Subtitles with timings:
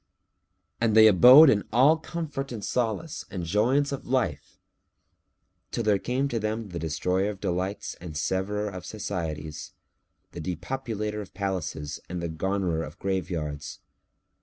[0.79, 4.57] And they abode in all comfort and solace and joyance of life,
[5.69, 9.73] till there came to them the Destroyer of delights and Severer of societies;
[10.31, 13.77] the Depopulator of palaces and the Garnerer of graveyards.